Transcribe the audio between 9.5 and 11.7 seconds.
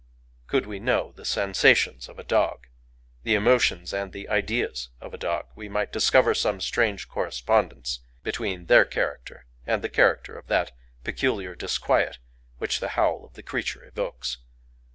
and the character of that peculiar